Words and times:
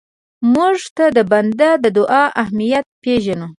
مړه 0.53 0.85
ته 0.97 1.05
د 1.17 1.19
بنده 1.31 1.69
د 1.83 1.85
دعا 1.97 2.23
اهمیت 2.41 2.85
پېژنو 3.03 3.47